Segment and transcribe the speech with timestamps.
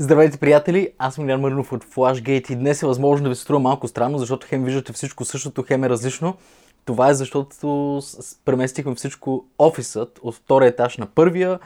[0.00, 0.92] Здравейте, приятели!
[0.98, 3.88] Аз съм Илян Маринов от Flashgate и днес е възможно да ви се струва малко
[3.88, 6.36] странно, защото хем виждате всичко същото, хем е различно.
[6.84, 7.56] Това е защото
[8.44, 11.58] преместихме всичко офисът от втория етаж на първия,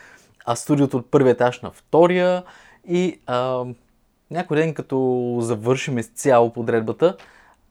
[0.46, 2.45] а студиото от първия етаж на втория
[2.88, 3.64] и а,
[4.31, 7.17] някой ден като завършим изцяло подредбата,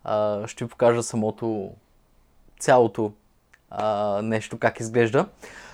[0.04, 1.72] а, ще ви покажа самото
[2.60, 3.12] цялото
[3.70, 5.26] а, нещо как изглежда.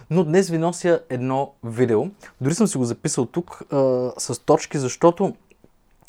[0.09, 2.05] Но днес ви нося едно видео.
[2.41, 5.35] Дори съм си го записал тук а, с точки, защото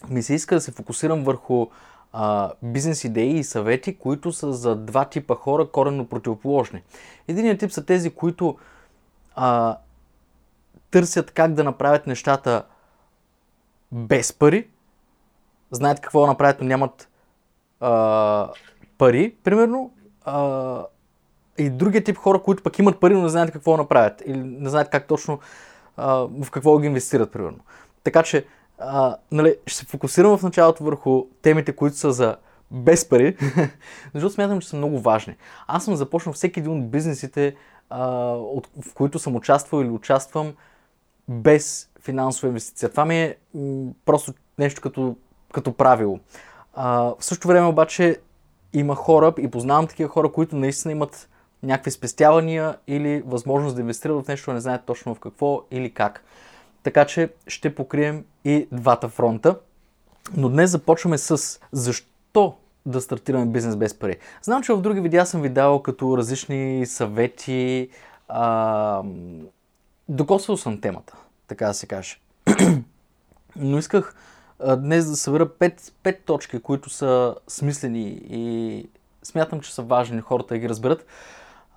[0.09, 1.67] ми се иска да се фокусирам върху
[2.13, 6.83] а, бизнес идеи и съвети, които са за два типа хора коренно противоположни.
[7.29, 8.59] Единият тип са тези, които
[9.35, 9.77] а,
[10.91, 12.65] търсят как да направят нещата
[13.93, 14.69] без пари,
[15.71, 17.09] знаят какво да направят, но нямат
[17.81, 18.49] а,
[18.99, 19.93] пари, примерно,
[20.25, 20.85] а,
[21.59, 24.71] и другия тип хора, които пък имат пари, но не знаят какво направят или не
[24.71, 25.39] знаят как точно
[25.97, 27.59] а, в какво ги инвестират, примерно.
[28.05, 28.47] Така че,
[28.79, 32.37] а, нали, ще се фокусирам в началото върху темите, които са за
[32.71, 33.37] без пари,
[34.15, 35.37] защото смятам, че са много важни.
[35.67, 37.55] Аз съм започнал всеки един от бизнесите,
[37.91, 40.55] а, от, в които съм участвал или участвам
[41.29, 42.89] без финансова инвестиция.
[42.89, 45.17] Това ми е м- просто нещо като,
[45.53, 46.19] като правило.
[46.75, 48.17] А, в същото време обаче
[48.73, 51.29] има хора и познавам такива хора, които наистина имат
[51.63, 56.25] някакви спестявания или възможност да инвестират в нещо, не знаят точно в какво или как.
[56.83, 59.59] Така че ще покрием и двата фронта.
[60.37, 62.57] Но днес започваме с защо
[62.87, 64.17] да стартираме бизнес без пари.
[64.43, 67.89] Знам, че в други видеа съм ви давал като различни съвети.
[68.29, 69.03] А,
[70.09, 71.17] докосвал съм темата,
[71.49, 72.19] така да се каже.
[73.57, 74.15] Но исках
[74.61, 78.89] а, днес да събера 5, 5 точки, които са смислени и
[79.23, 81.07] смятам, че са важни хората да ги разберат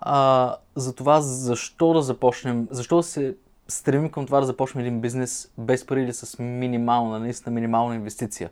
[0.04, 3.36] а, за това защо да започнем, защо да се
[3.68, 8.50] стремим към това да започнем един бизнес без пари или с минимална, наистина минимална инвестиция.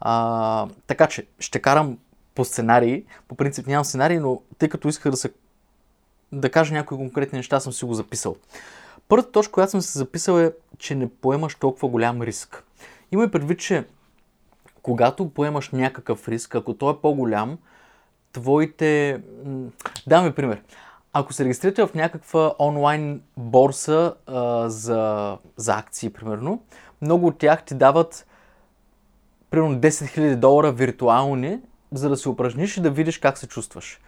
[0.00, 1.98] А, така че ще карам
[2.34, 3.04] по сценарии.
[3.28, 5.32] По принцип нямам сценарии, но тъй като исках да, се,
[6.32, 8.36] да кажа някои конкретни неща, съм си го записал.
[9.08, 12.64] Първата точка, която съм се записал е, че не поемаш толкова голям риск.
[13.12, 13.84] Има и предвид, че
[14.82, 17.58] когато поемаш някакъв риск, ако той е по-голям,
[18.34, 19.20] твоите...
[20.06, 20.62] Даваме пример.
[21.12, 26.62] Ако се регистрирате в някаква онлайн борса а, за, за акции, примерно,
[27.02, 28.26] много от тях ти дават
[29.50, 31.60] примерно 10 000 долара виртуални,
[31.92, 34.00] за да се упражниш и да видиш как се чувстваш.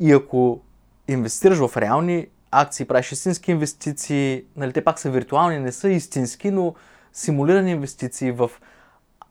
[0.00, 0.60] И ако
[1.08, 6.50] инвестираш в реални акции, правиш истински инвестиции, нали, те пак са виртуални, не са истински,
[6.50, 6.74] но
[7.12, 8.50] симулирани инвестиции в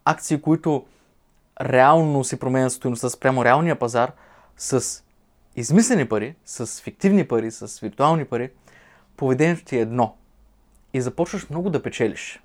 [0.04, 0.84] акции, които
[1.60, 4.12] реално си променят стоеността спрямо реалния пазар
[4.56, 5.02] с
[5.56, 8.50] измислени пари, с фиктивни пари, с виртуални пари,
[9.16, 10.16] поведението ти е едно.
[10.94, 12.42] И започваш много да печелиш.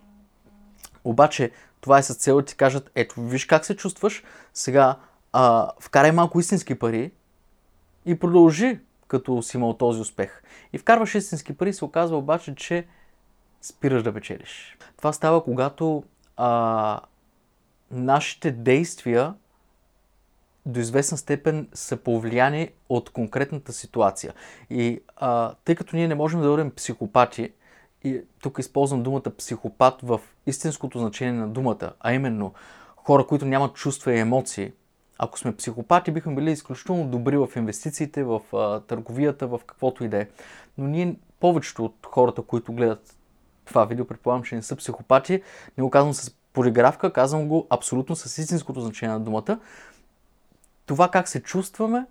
[1.04, 1.52] Обаче,
[1.82, 4.24] това е с цел да ти кажат, ето, виж как се чувстваш,
[4.54, 4.96] сега
[5.34, 7.12] а, вкарай малко истински пари
[8.06, 10.44] и продължи, като си имал този успех.
[10.74, 12.88] И вкарваш истински пари, се оказва обаче, че
[13.62, 14.78] спираш да печелиш.
[14.98, 16.04] Това става, когато
[16.38, 17.00] а,
[17.92, 19.34] нашите действия
[20.66, 24.34] до известна степен са повлияни от конкретната ситуация.
[24.70, 27.52] И а, тъй като ние не можем да бъдем психопати,
[28.04, 32.54] и тук използвам думата психопат в истинското значение на думата, а именно
[32.96, 34.72] хора, които нямат чувства и емоции,
[35.18, 40.08] ако сме психопати, бихме били изключително добри в инвестициите, в а, търговията, в каквото и
[40.08, 40.28] да е.
[40.78, 43.16] Но ние, повечето от хората, които гледат
[43.66, 45.42] това видео, предполагам, че не са психопати,
[45.78, 49.60] не го казвам с полиграфка, казвам го абсолютно с истинското значение на думата.
[50.86, 52.06] Това как се чувстваме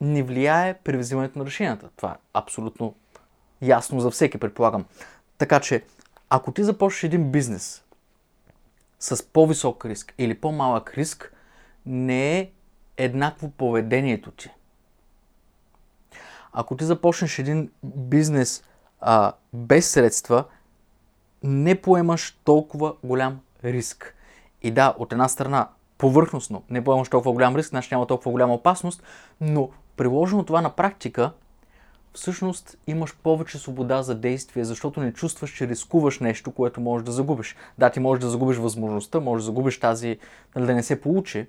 [0.00, 1.88] не влияе при взимането на решенията.
[1.96, 2.94] Това е абсолютно
[3.62, 4.84] ясно за всеки, предполагам.
[5.38, 5.84] Така че,
[6.30, 7.84] ако ти започнеш един бизнес
[9.00, 11.34] с по-висок риск или по-малък риск,
[11.86, 12.50] не е
[12.96, 14.50] еднакво поведението ти.
[16.52, 18.64] Ако ти започнеш един бизнес
[19.00, 20.44] а, без средства,
[21.42, 24.14] не поемаш толкова голям риск.
[24.62, 25.68] И да, от една страна,
[25.98, 29.02] повърхностно не поемаш толкова голям риск, значи няма толкова голяма опасност,
[29.40, 31.32] но приложено това на практика,
[32.12, 37.12] всъщност имаш повече свобода за действие, защото не чувстваш, че рискуваш нещо, което можеш да
[37.12, 37.56] загубиш.
[37.78, 40.18] Да, ти можеш да загубиш възможността, можеш да загубиш тази,
[40.56, 41.46] нали, да не се получи,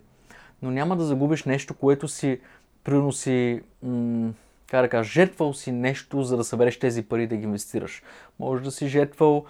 [0.61, 2.39] но няма да загубиш нещо, което си,
[2.83, 4.31] примерно си, м-
[4.67, 8.03] как да кажа, жертвал си нещо, за да събереш тези пари да ги инвестираш.
[8.39, 9.45] Може да си жертвал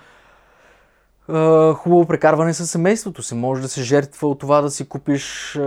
[1.76, 3.36] хубаво прекарване с семейството си.
[3.36, 5.58] Може да се жертва от това да си купиш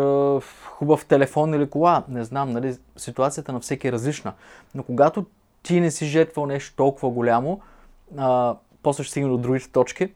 [0.67, 2.05] хубав телефон или кола.
[2.09, 4.33] Не знам, нали, ситуацията на всеки е различна.
[4.75, 5.27] Но когато
[5.63, 7.61] ти не си жертвал нещо толкова голямо,
[8.17, 10.13] а, после ще стигне до другите точки,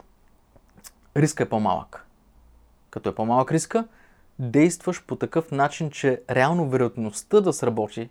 [1.17, 2.07] риска е по-малък.
[2.91, 3.85] Като е по-малък риска,
[4.39, 8.11] действаш по такъв начин, че реално вероятността да сработи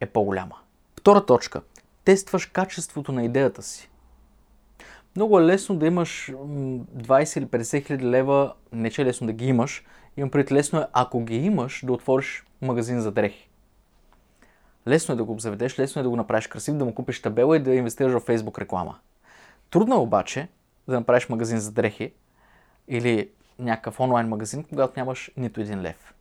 [0.00, 0.56] е по-голяма.
[1.00, 1.60] Втора точка.
[2.04, 3.90] Тестваш качеството на идеята си.
[5.16, 9.32] Много е лесно да имаш 20 или 50 хиляди лева, не че е лесно да
[9.32, 9.84] ги имаш,
[10.16, 13.48] имам пред лесно е, ако ги имаш, да отвориш магазин за дрехи.
[14.88, 17.56] Лесно е да го заведеш, лесно е да го направиш красив, да му купиш табела
[17.56, 18.98] и да инвестираш в Facebook реклама.
[19.70, 20.48] Трудно е обаче
[20.88, 22.12] да направиш магазин за дрехи
[22.88, 26.14] или някакъв онлайн магазин, когато нямаш нито един лев.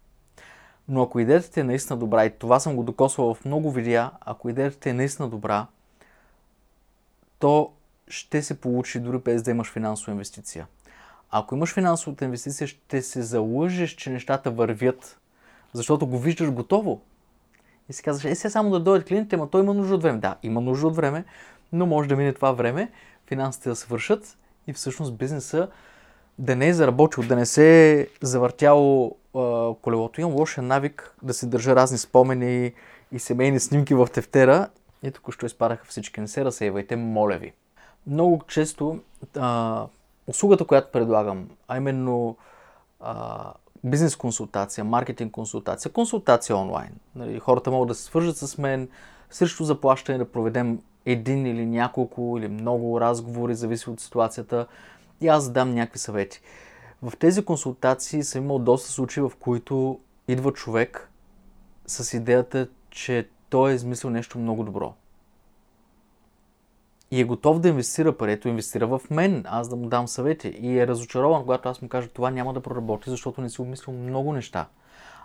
[0.88, 4.11] Но ако идеята ти е наистина добра, и това съм го докосвал в много видеа,
[4.21, 5.67] ако идеята ти е наистина добра,
[7.39, 7.71] то
[8.12, 10.68] ще се получи дори без да имаш финансова инвестиция.
[11.31, 15.19] Ако имаш финансовата инвестиция, ще се залъжеш, че нещата вървят,
[15.74, 17.02] защото го виждаш готово.
[17.90, 20.19] И си казваш, е сега само да дойдат клиентите, ама той има нужда от време.
[20.19, 21.25] Да, има нужда от време,
[21.74, 22.92] но може да мине това време,
[23.28, 24.38] финансите да свършат
[24.68, 25.69] и всъщност бизнеса
[26.38, 30.22] да не е заработил, да не се е завъртяло а, колелото.
[30.22, 32.74] Имам лошия навик да се държа разни спомени
[33.12, 34.69] и семейни снимки в тефтера.
[35.04, 36.22] И тук що изпадаха всички.
[36.22, 37.54] Не се разсейвайте, моля ви.
[38.07, 39.00] Много често
[39.38, 39.86] а,
[40.27, 42.38] услугата, която предлагам, а именно
[43.00, 43.53] а,
[43.83, 46.92] бизнес консултация, маркетинг консултация, консултация онлайн.
[47.15, 48.89] Нали, хората могат да се свържат с мен
[49.30, 54.68] срещу заплащане да проведем един или няколко или много разговори, зависи от ситуацията
[55.21, 56.42] и аз дам някакви съвети.
[57.01, 61.09] В тези консултации съм имал доста случаи, в които идва човек
[61.88, 64.94] с идеята, че той е измислил нещо много добро.
[67.12, 70.48] И е готов да инвестира парето, инвестира в мен, аз да му дам съвети.
[70.48, 73.94] И е разочарован, когато аз му кажа, това няма да проработи, защото не си обмислил
[73.94, 74.68] много неща.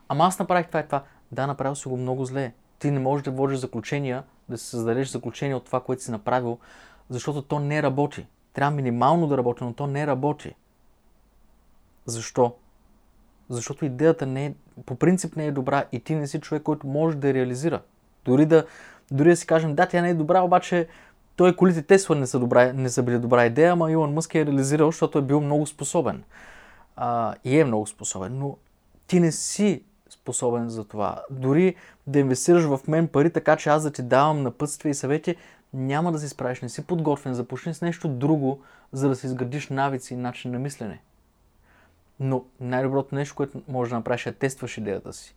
[0.09, 1.03] Ама аз направих това и това.
[1.33, 2.53] Да, направил си го много зле.
[2.79, 6.59] Ти не можеш да водиш заключения, да се създадеш заключения от това, което си направил,
[7.11, 8.27] защото то не работи.
[8.53, 10.55] Трябва минимално да работи, но то не работи.
[12.07, 12.55] Защо?
[13.49, 14.55] Защото идеята не е,
[14.87, 17.83] по принцип не е добра и ти не си човек, който може да реализира.
[18.25, 18.67] Дори да,
[19.11, 20.89] дори да си кажем, да, тя не е добра, обаче
[21.37, 24.47] той колите Тесла не са, добра, не са били добра идея, ама Илон Мъск е
[24.47, 26.25] реализирал, защото е бил много способен.
[26.97, 28.57] А, и е много способен, но
[29.07, 31.23] ти не си способен за това.
[31.31, 31.75] Дори
[32.07, 35.37] да инвестираш в мен пари, така че аз да ти давам напътствия и съвети,
[35.75, 38.61] няма да се справиш, не си подготвен, започни с нещо друго,
[38.93, 41.01] за да се изградиш навици и начин на мислене.
[42.21, 45.35] Но най-доброто нещо, което можеш да направиш е тестваш идеята си.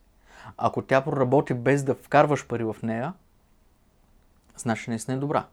[0.56, 3.12] Ако тя проработи без да вкарваш пари в нея,
[4.56, 5.46] значи наистина е добра.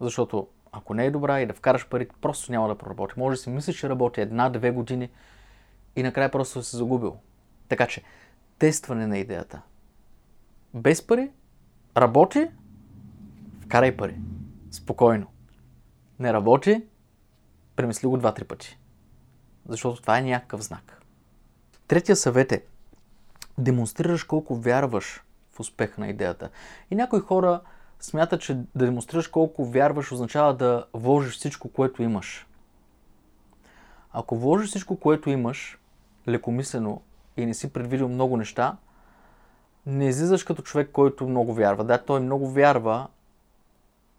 [0.00, 3.14] Защото ако не е добра и да вкараш пари, просто няма да проработи.
[3.16, 5.10] Може да си мислиш, че работи една-две години
[5.96, 7.16] и накрая просто се загубил.
[7.68, 8.02] Така че,
[8.58, 9.62] тестване на идеята.
[10.74, 11.30] Без пари,
[11.96, 12.48] работи,
[13.60, 14.16] вкарай пари.
[14.70, 15.26] Спокойно.
[16.18, 16.82] Не работи,
[17.76, 18.78] премисли го два-три пъти.
[19.68, 21.02] Защото това е някакъв знак.
[21.88, 22.64] Третия съвет е
[23.58, 25.22] демонстрираш колко вярваш
[25.52, 26.50] в успеха на идеята.
[26.90, 27.60] И някои хора
[28.00, 32.46] смятат, че да демонстрираш колко вярваш означава да вложиш всичко, което имаш.
[34.12, 35.78] Ако вложиш всичко, което имаш,
[36.28, 37.02] лекомислено
[37.36, 38.76] и не си предвидил много неща,
[39.86, 41.84] не излизаш като човек, който много вярва.
[41.84, 43.08] Да, той много вярва,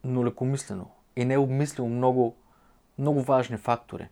[0.04, 0.90] но лекомислено.
[1.16, 2.36] И не е обмислил много,
[2.98, 4.08] много важни фактори.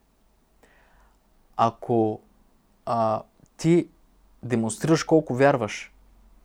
[1.58, 2.22] Ако
[2.86, 3.22] а,
[3.58, 3.90] ти
[4.44, 5.94] демонстрираш колко вярваш,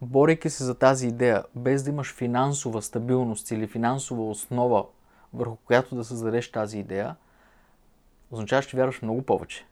[0.02, 4.84] борейки се за тази идея, без да имаш финансова стабилност или финансова основа,
[5.34, 7.16] върху която да създадеш тази идея,
[8.30, 9.66] означава, че вярваш много повече.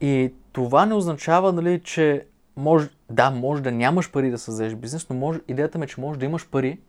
[0.00, 2.26] И това не означава, нали, че
[2.56, 6.00] може, да, може да нямаш пари да създадеш бизнес, но може, идеята ми е, че
[6.00, 6.80] може да имаш пари,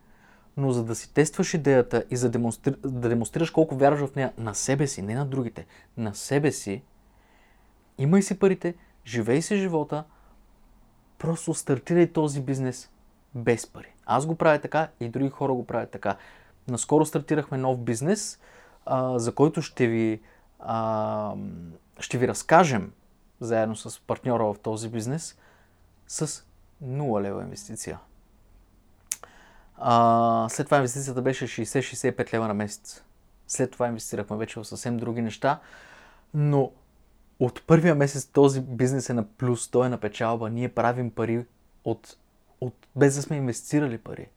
[0.58, 2.76] но за да си тестваш идеята и за демонстри...
[2.84, 5.66] да демонстрираш колко вярваш в нея на себе си, не на другите,
[5.98, 6.82] на себе си,
[7.98, 8.76] имай си парите,
[9.06, 10.04] живей си живота,
[11.24, 12.90] просто стартирай този бизнес
[13.36, 13.94] без пари.
[14.06, 16.18] Аз го правя така и други хора го правят така.
[16.68, 18.40] Наскоро стартирахме нов бизнес,
[18.86, 20.22] а, за който ще ви,
[20.60, 21.36] а,
[22.00, 22.92] ще ви разкажем
[23.40, 25.38] заедно с партньора в този бизнес
[26.08, 26.46] с
[26.84, 28.00] 0 лева инвестиция.
[29.78, 33.04] А, след това инвестицията беше 60-65 лева на месец.
[33.48, 35.60] След това инвестирахме вече в съвсем други неща,
[36.34, 36.72] но
[37.40, 41.46] от първия месец този бизнес е на плюс, той е на печалба, ние правим пари
[41.84, 42.18] от,
[42.62, 44.28] от, без да сме инвестирали пари.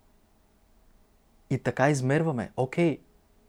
[1.50, 2.52] И така измерваме.
[2.56, 3.00] Окей,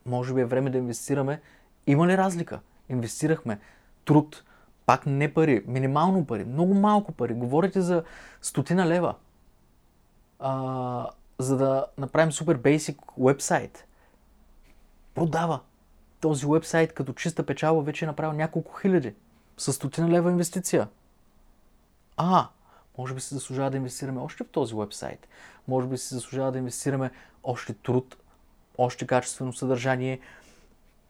[0.05, 1.41] може би е време да инвестираме.
[1.87, 2.59] Има ли разлика?
[2.89, 3.59] Инвестирахме
[4.05, 4.43] труд,
[4.85, 7.33] пак не пари, минимално пари, много малко пари.
[7.33, 8.03] Говорите за
[8.41, 9.15] стотина лева,
[10.39, 13.87] а, за да направим супер бейсик вебсайт.
[15.15, 15.59] Продава.
[16.19, 19.13] този вебсайт като чиста печалба вече е направил няколко хиляди.
[19.57, 20.87] С стотина лева инвестиция.
[22.17, 22.47] А,
[22.97, 25.27] може би се заслужава да инвестираме още в този вебсайт.
[25.67, 27.11] Може би се заслужава да инвестираме
[27.43, 28.17] още труд,
[28.77, 30.19] още качествено съдържание.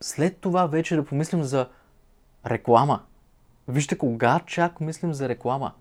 [0.02, 1.70] След това вече да помислим за
[2.46, 3.04] реклама.
[3.68, 5.74] Вижте кога чак мислим за реклама.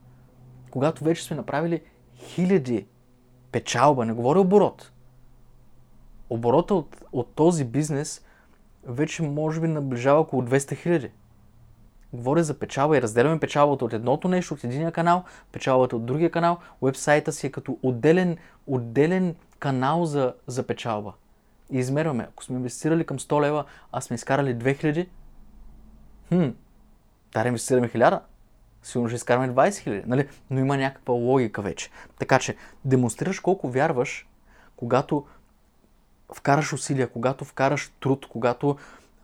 [0.70, 1.82] Когато вече сме направили
[2.16, 2.86] хиляди
[3.52, 4.92] печалба, не говоря оборот.
[6.30, 8.24] Оборота от, от този бизнес
[8.84, 11.10] вече може би наближава около 200 хиляди.
[12.12, 16.30] Говоря за печалба и разделяме печалбата от едното нещо, от единия канал, печалбата от другия
[16.30, 16.58] канал.
[16.80, 18.36] Уебсайта си е като отделен,
[18.66, 21.12] отделен канал за, за печалба.
[21.70, 22.26] И измерваме.
[22.30, 25.06] Ако сме инвестирали към 100 лева, а сме изкарали 2000,
[26.28, 26.48] хм,
[27.32, 28.20] да инвестираме 1000,
[28.82, 30.28] сигурно ще изкараме 20 хиляди, нали?
[30.50, 31.90] но има някаква логика вече.
[32.18, 34.28] Така че демонстрираш колко вярваш,
[34.76, 35.26] когато
[36.34, 38.76] вкараш усилия, когато вкараш труд, когато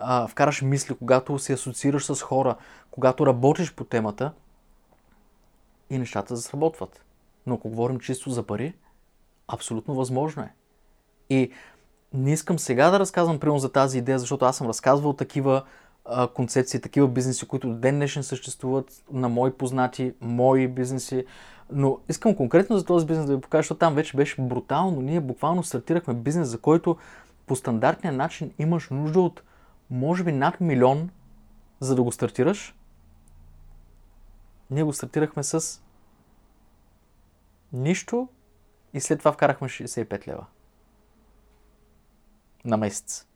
[0.05, 2.57] а, вкараш мисли, когато се асоциираш с хора,
[2.91, 4.33] когато работиш по темата
[5.91, 7.05] и нещата сработват.
[7.47, 8.75] Но ако говорим чисто за пари,
[9.49, 10.55] абсолютно възможно е.
[11.31, 11.51] И
[12.15, 15.63] не искам сега да разказвам примерно за тази идея, защото аз съм разказвал такива
[16.05, 21.25] а, концепции, такива бизнеси, които до ден днешен съществуват на мои познати, мои бизнеси.
[21.71, 25.01] Но искам конкретно за този бизнес да ви покажа, защото там вече беше брутално.
[25.01, 26.97] Ние буквално стартирахме бизнес, за който
[27.47, 29.43] по стандартния начин имаш нужда от
[29.93, 31.11] може би над милион,
[31.81, 32.75] за да го стартираш.
[34.71, 35.83] Ние го стартирахме с
[37.73, 38.29] нищо
[38.95, 40.47] и след това вкарахме 65 лева.
[42.65, 43.27] На месец.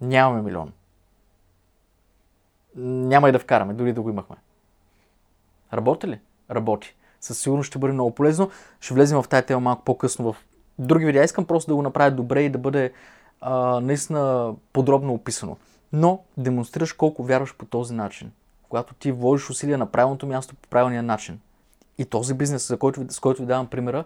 [0.00, 0.72] Нямаме милион.
[2.76, 4.36] Няма и да вкараме, дори да го имахме.
[5.72, 6.20] Работи ли?
[6.50, 6.96] Работи.
[7.20, 8.50] Със сигурност ще бъде много полезно.
[8.80, 10.44] Ще влезем в тази тема малко по-късно в
[10.78, 11.24] други видеа.
[11.24, 12.92] Искам просто да го направя добре и да бъде
[13.40, 15.56] а, наистина подробно описано.
[15.92, 18.32] Но демонстрираш колко вярваш по този начин.
[18.68, 21.40] Когато ти вложиш усилия на правилното място по правилния начин.
[21.98, 24.04] И този бизнес, за който, с който ви давам примера,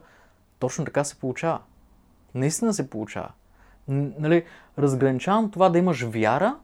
[0.58, 1.60] точно така се получава.
[2.34, 3.28] Наистина се получава.
[3.88, 4.44] Нали,
[4.78, 6.56] разграничавам това да имаш вяра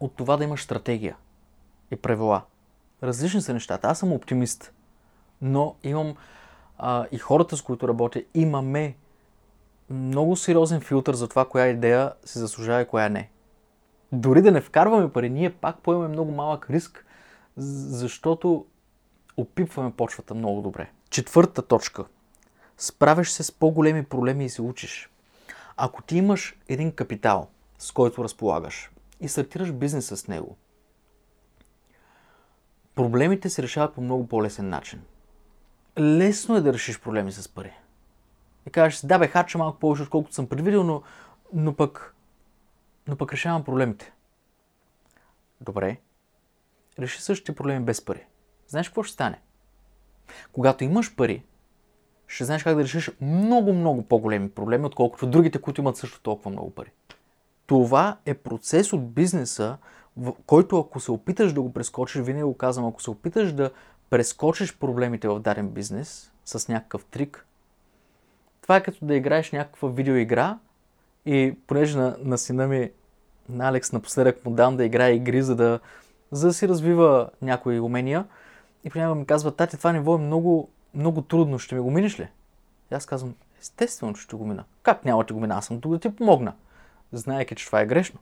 [0.00, 1.16] от това да имаш стратегия
[1.90, 2.42] и правила.
[3.02, 3.88] Различни са нещата.
[3.88, 4.72] Аз съм оптимист,
[5.42, 6.14] но имам
[6.78, 8.96] а, и хората, с които работя, имаме
[9.90, 13.30] много сериозен филтър за това, коя идея се заслужава и коя не.
[14.12, 17.06] Дори да не вкарваме пари, ние пак поемаме много малък риск,
[17.56, 18.66] защото
[19.36, 20.90] опипваме почвата много добре.
[21.10, 22.04] Четвърта точка.
[22.78, 25.10] Справяш се с по-големи проблеми и се учиш.
[25.76, 30.56] Ако ти имаш един капитал, с който разполагаш и стартираш бизнес с него,
[32.94, 35.02] проблемите се решават по много по-лесен начин.
[35.98, 37.72] Лесно е да решиш проблеми с пари.
[38.70, 41.02] И кажеш да бе, харча малко повече, отколкото съм предвидел, но,
[41.52, 42.14] но, пък,
[43.08, 44.12] но пък решавам проблемите.
[45.60, 45.96] Добре.
[46.98, 48.26] Реши същите проблеми без пари.
[48.68, 49.40] Знаеш какво ще стане?
[50.52, 51.44] Когато имаш пари,
[52.26, 56.50] ще знаеш как да решиш много, много по-големи проблеми, отколкото другите, които имат също толкова
[56.50, 56.90] много пари.
[57.66, 59.78] Това е процес от бизнеса,
[60.16, 63.70] в който ако се опиташ да го прескочиш, винаги го казвам, ако се опиташ да
[64.10, 67.46] прескочиш проблемите в даден бизнес с някакъв трик,
[68.70, 70.58] това е като да играеш някаква видеоигра
[71.26, 72.90] и понеже на, на сина ми,
[73.48, 75.80] на Алекс, напоследък му дам да играе игри, за да,
[76.30, 78.26] за да си развива някои умения.
[78.84, 82.20] И понякога ми казва, тати, това ниво е много, много трудно, ще ми го минеш
[82.20, 82.28] ли?
[82.92, 84.64] И аз казвам, естествено, че ще го мина.
[84.82, 85.54] Как няма да го мина?
[85.54, 86.54] Аз съм тук да ти помогна.
[87.12, 88.20] Знаеки, че това е грешно.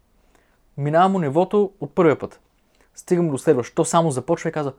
[0.76, 2.40] Минавам му нивото от първия път.
[2.94, 3.76] Стигам до следващото.
[3.76, 4.72] То само започва и казва,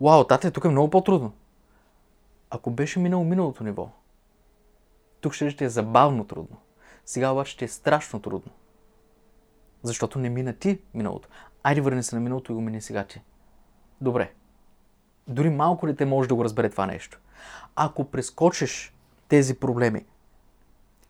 [0.00, 1.32] Вау, тате, тук е много по-трудно.
[2.50, 3.88] Ако беше минало миналото ниво,
[5.26, 6.56] тук ще, е забавно трудно.
[7.06, 8.52] Сега обаче ще е страшно трудно.
[9.82, 11.28] Защото не мина ти миналото.
[11.62, 13.22] Айде върни се на миналото и го мини сега ти.
[14.00, 14.32] Добре.
[15.28, 17.20] Дори малко дете може да го разбере това нещо.
[17.76, 18.94] Ако прескочиш
[19.28, 20.04] тези проблеми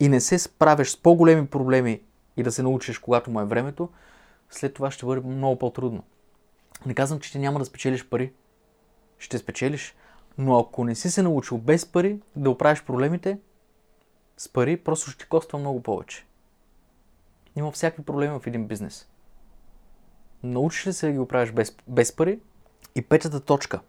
[0.00, 2.02] и не се справиш с по-големи проблеми
[2.36, 3.88] и да се научиш, когато му е времето,
[4.50, 6.02] след това ще бъде много по-трудно.
[6.86, 8.32] Не казвам, че ти няма да спечелиш пари.
[9.18, 9.94] Ще спечелиш.
[10.38, 13.38] Но ако не си се научил без пари да оправиш проблемите,
[14.36, 16.26] с пари просто ще ти коства много повече.
[17.56, 19.08] Има всякакви проблеми в един бизнес.
[20.42, 22.40] Научиш ли се да ги оправиш без, без пари?
[22.94, 23.80] И петата точка.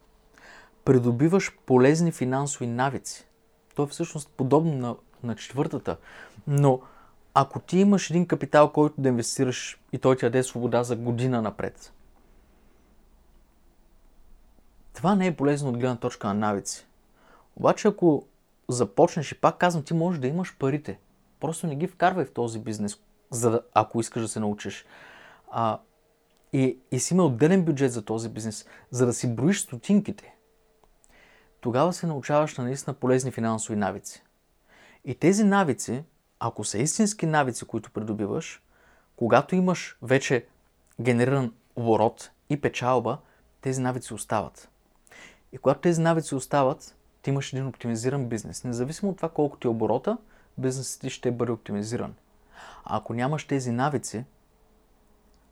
[0.85, 3.27] Придобиваш полезни финансови навици.
[3.75, 5.97] То е всъщност подобно на, на четвъртата.
[6.47, 6.81] Но
[7.33, 11.41] ако ти имаш един капитал, който да инвестираш и той ти даде свобода за година
[11.41, 11.93] напред,
[14.93, 16.87] това не е полезно от гледна точка на навици.
[17.55, 18.25] Обаче ако
[18.67, 20.99] започнеш и пак казвам, ти можеш да имаш парите.
[21.39, 22.97] Просто не ги вкарвай в този бизнес,
[23.29, 24.85] за да, ако искаш да се научиш.
[25.51, 25.79] А,
[26.53, 30.35] и, и си има отделен бюджет за този бизнес, за да си броиш стотинките.
[31.61, 34.23] Тогава се научаваш на наистина полезни финансови навици.
[35.05, 36.03] И тези навици,
[36.39, 38.61] ако са истински навици, които придобиваш,
[39.15, 40.45] когато имаш вече
[41.01, 43.17] генериран оборот и печалба,
[43.61, 44.69] тези навици остават.
[45.51, 48.63] И когато тези навици остават, ти имаш един оптимизиран бизнес.
[48.63, 50.17] Независимо от това колко ти е оборота,
[50.57, 52.15] бизнесът ти ще бъде оптимизиран.
[52.85, 54.25] А ако нямаш тези навици,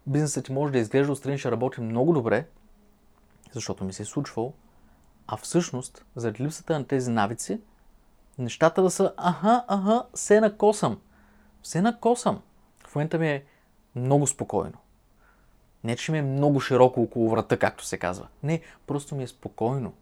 [0.07, 2.47] бизнесът ти може да изглежда отстрани, ще работи много добре,
[3.51, 4.53] защото ми се е случвало,
[5.27, 7.61] а всъщност, заради липсата на тези навици,
[8.37, 10.99] нещата да са аха, аха, се накосам.
[11.61, 12.41] Все накосам.
[12.87, 13.45] В момента ми е
[13.95, 14.77] много спокойно.
[15.83, 18.27] Не, че ми е много широко около врата, както се казва.
[18.43, 19.93] Не, просто ми е спокойно.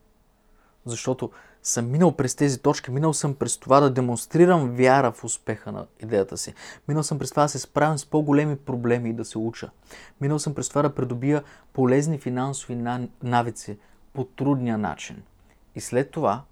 [0.86, 1.32] Защото
[1.64, 5.88] съм минал през тези точки, минал съм през това да демонстрирам вяра в успеха на
[6.00, 6.54] идеята си.
[6.88, 9.70] Минал съм през това да се справям с по-големи проблеми и да се уча.
[10.22, 11.44] Минал съм през това да придобия
[11.74, 12.84] полезни финансови
[13.24, 13.78] навици
[14.14, 15.24] по трудния начин.
[15.76, 16.44] И след това,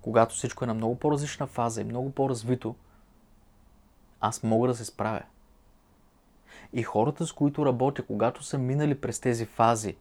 [0.00, 2.74] когато всичко е на много по-различна фаза и много по-развито,
[4.20, 5.22] аз мога да се справя.
[6.72, 9.96] И хората, с които работя, когато са минали през тези фази,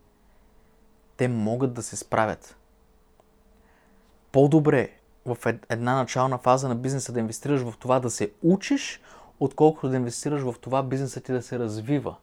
[1.18, 2.58] те могат да се справят.
[4.34, 4.90] По-добре
[5.26, 5.38] в
[5.70, 9.02] една начална фаза на бизнеса да инвестираш в това да се учиш,
[9.40, 12.16] отколкото да инвестираш в това бизнеса ти да се развива.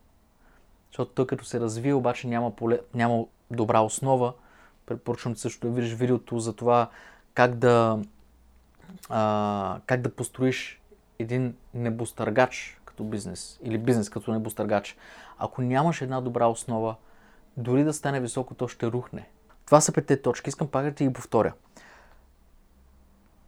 [0.90, 4.32] Защото той като се развива, обаче няма, поле, няма добра основа.
[4.86, 6.88] Предпоръчвам също да видиш видеото за това
[7.34, 7.98] как да,
[9.08, 10.80] а, как да построиш
[11.18, 14.96] един небостъргач като бизнес или бизнес като небостъргач.
[15.38, 16.96] Ако нямаш една добра основа,
[17.56, 19.28] дори да стане високо, то ще рухне.
[19.66, 20.48] Това са петте точки.
[20.48, 21.52] Искам пак да ти ги повторя.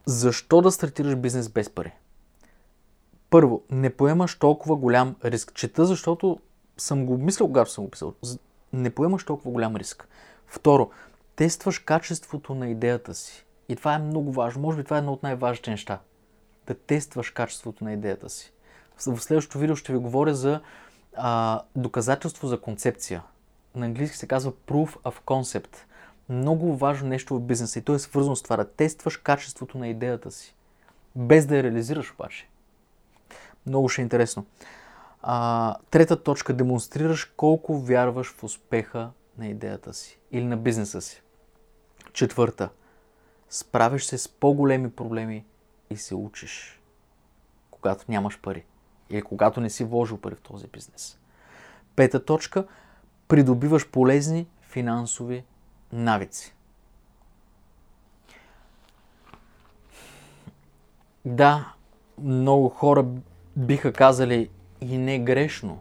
[0.07, 1.93] Защо да стартираш бизнес без пари?
[3.31, 5.55] Първо, не поемаш толкова голям риск.
[5.55, 6.39] Чета, защото
[6.77, 8.15] съм го мислил, когато съм го писал.
[8.73, 10.09] Не поемаш толкова голям риск.
[10.47, 10.91] Второ,
[11.37, 13.45] тестваш качеството на идеята си.
[13.69, 14.62] И това е много важно.
[14.62, 15.99] Може би това е едно от най-важните неща.
[16.67, 18.53] Да тестваш качеството на идеята си.
[18.99, 20.61] В следващото видео ще ви говоря за
[21.17, 23.23] а, доказателство за концепция.
[23.75, 25.77] На английски се казва Proof of Concept.
[26.29, 29.89] Много важно нещо в бизнеса и то е свързано с това да тестваш качеството на
[29.89, 30.55] идеята си.
[31.17, 32.49] Без да я реализираш обаче.
[33.67, 34.47] Много ще е интересно.
[35.23, 36.55] А, трета точка.
[36.55, 41.23] Демонстрираш колко вярваш в успеха на идеята си или на бизнеса си.
[42.13, 42.69] Четвърта.
[43.51, 45.45] Справиш се с по-големи проблеми
[45.91, 46.81] и се учиш,
[47.71, 48.65] когато нямаш пари
[49.11, 51.19] или когато не си вложил пари в този бизнес.
[51.97, 52.67] Пета точка.
[53.29, 55.45] Придобиваш полезни финансови
[55.92, 56.55] навици.
[61.24, 61.72] Да,
[62.18, 63.07] много хора
[63.57, 64.50] биха казали
[64.81, 65.81] и не грешно,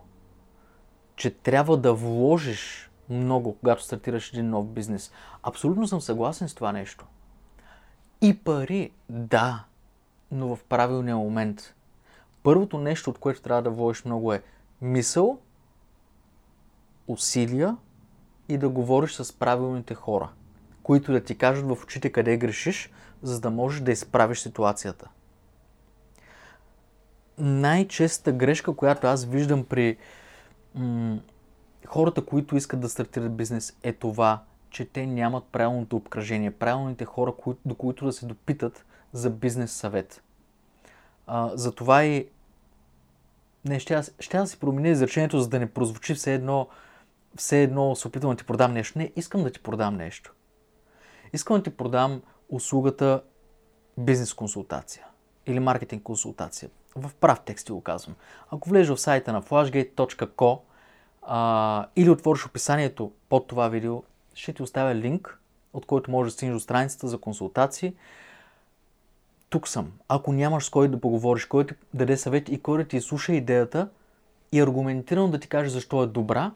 [1.16, 5.12] че трябва да вложиш много, когато стартираш един нов бизнес.
[5.44, 7.06] Абсолютно съм съгласен с това нещо.
[8.22, 9.64] И пари, да,
[10.32, 11.76] но в правилния момент.
[12.44, 14.44] Първото нещо, от което трябва да вложиш много е
[14.82, 15.40] мисъл,
[17.08, 17.78] усилия
[18.54, 20.30] и да говориш с правилните хора,
[20.84, 22.90] които да ти кажат в очите къде грешиш,
[23.22, 25.10] за да можеш да изправиш ситуацията.
[27.38, 29.98] Най-честата грешка, която аз виждам при
[30.76, 31.20] м-
[31.88, 37.34] хората, които искат да стартират бизнес, е това, че те нямат правилното обкръжение, правилните хора,
[37.38, 40.24] кои, до които да се допитат за бизнес съвет.
[41.28, 42.28] А, затова и
[43.66, 46.68] не, ще, ще да си променя изречението, за да не прозвучи все едно,
[47.38, 48.98] все едно се опитвам да ти продам нещо.
[48.98, 50.34] Не, искам да ти продам нещо.
[51.34, 53.22] Искам да ти продам услугата
[53.98, 55.06] бизнес консултация
[55.46, 56.70] или маркетинг консултация.
[56.96, 58.16] В прав текст ти го казвам.
[58.52, 60.60] Ако влезеш в сайта на flashgate.co
[61.22, 65.40] а, или отвориш описанието под това видео, ще ти оставя линк,
[65.74, 67.94] от който можеш да стигнеш до страницата за консултации.
[69.50, 69.92] Тук съм.
[70.08, 73.34] Ако нямаш с кой да поговориш, кой да даде съвет и кой да ти слуша
[73.34, 73.90] идеята
[74.52, 76.52] и аргументирано да ти каже защо е добра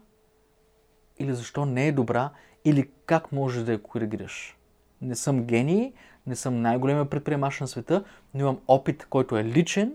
[1.20, 2.30] или защо не е добра
[2.66, 4.58] или как можеш да я коригираш.
[5.02, 5.94] Не съм гений,
[6.28, 9.94] не съм най-големия предприемач на света, но имам опит, който е личен,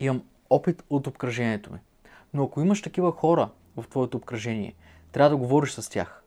[0.00, 1.78] имам опит от обкръжението ми.
[2.34, 4.74] Но ако имаш такива хора в твоето обкръжение,
[5.12, 6.22] трябва да говориш с тях.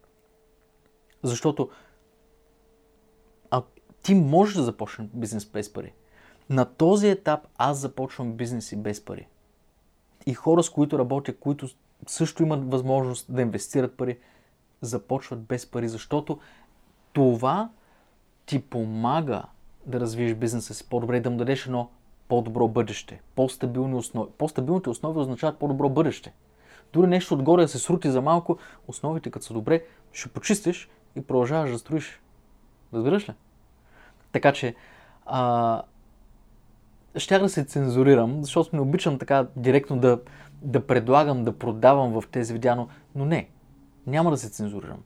[1.23, 1.69] Защото
[3.51, 3.63] а,
[4.01, 5.93] ти можеш да започнеш бизнес без пари.
[6.49, 9.27] На този етап аз започвам бизнеси без пари.
[10.25, 11.69] И хора, с които работя, които
[12.07, 14.17] също имат възможност да инвестират пари,
[14.81, 16.39] започват без пари, защото
[17.13, 17.69] това
[18.45, 19.43] ти помага
[19.85, 21.89] да развиеш бизнеса си по-добре, да му дадеш едно
[22.27, 24.31] по-добро бъдеще, по-стабилни основи.
[24.37, 26.33] По-стабилните основи означават по-добро бъдеще.
[26.93, 28.57] Дори нещо отгоре да се срути за малко,
[28.87, 29.83] основите като са добре,
[30.13, 32.21] ще почистиш и продължаваш да строиш.
[32.93, 33.33] Разбираш ли?
[34.31, 34.75] Така че,
[35.25, 35.81] а,
[37.15, 40.19] щях да се цензурирам, защото не обичам така директно да,
[40.61, 43.49] да предлагам, да продавам в тези видеа, но, но не,
[44.07, 45.03] няма да се цензурирам.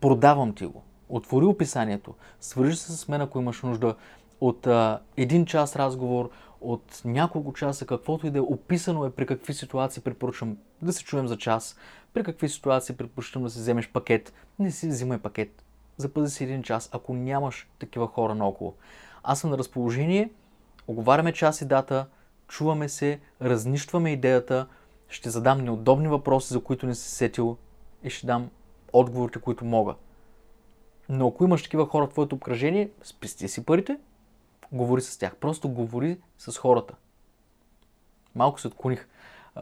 [0.00, 0.82] Продавам ти го.
[1.08, 3.94] Отвори описанието, свържи се с мен, ако имаш нужда
[4.40, 9.26] от а, един час разговор, от няколко часа, каквото и да е описано е при
[9.26, 11.76] какви ситуации препоръчвам да се чуем за час,
[12.14, 14.32] при какви ситуации предпочитам да си вземеш пакет.
[14.58, 15.64] Не си взимай пакет.
[15.96, 18.74] Запази си един час, ако нямаш такива хора наоколо.
[19.22, 20.30] Аз съм на разположение,
[20.86, 22.06] оговаряме час и дата,
[22.48, 24.66] чуваме се, разнищваме идеята,
[25.14, 27.56] ще задам неудобни въпроси, за които не си сетил
[28.02, 28.50] и ще дам
[28.92, 29.94] отговорите, които мога.
[31.08, 33.98] Но ако имаш такива хора в твоето обкръжение, спести си парите,
[34.72, 35.36] говори с тях.
[35.36, 36.94] Просто говори с хората.
[38.34, 39.08] Малко се отклоних,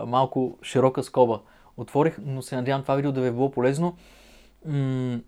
[0.06, 1.40] малко широка скоба
[1.76, 3.96] отворих, но се надявам това видео да ви е било полезно.
[4.66, 5.20] М-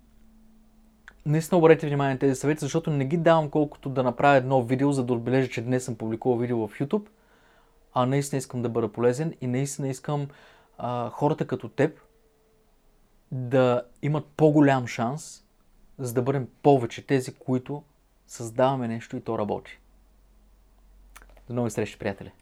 [1.26, 4.92] наистина обърнете внимание на тези съвети, защото не ги давам колкото да направя едно видео,
[4.92, 7.06] за да отбележа, че днес съм публикувал видео в YouTube,
[7.94, 10.28] а наистина искам да бъда полезен и наистина искам
[10.78, 12.00] а, хората като теб
[13.32, 15.44] да имат по-голям шанс,
[15.98, 17.82] за да бъдем повече тези, които
[18.26, 19.78] създаваме нещо и то работи.
[21.48, 22.32] До нови срещи, приятели!